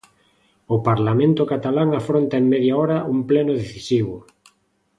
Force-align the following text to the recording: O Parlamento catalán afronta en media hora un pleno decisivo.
O 0.75 0.77
Parlamento 0.89 1.41
catalán 1.51 1.89
afronta 1.93 2.35
en 2.41 2.45
media 2.53 2.73
hora 2.81 2.97
un 3.13 3.19
pleno 3.29 3.51
decisivo. 3.61 4.15